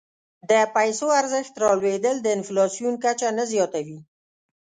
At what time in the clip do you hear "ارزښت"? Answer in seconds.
1.21-1.53